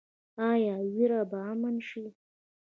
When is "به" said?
1.29-1.39